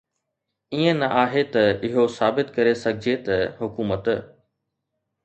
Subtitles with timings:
[0.73, 4.05] ائين نه آهي ته اهو ثابت ڪري سگهجي ته حڪومت